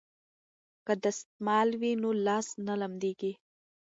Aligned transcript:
که 0.85 0.93
دستمال 1.03 1.69
وي 1.81 1.91
نو 2.01 2.09
لاس 2.25 2.47
نه 2.67 2.73
لمدیږي. 2.81 3.31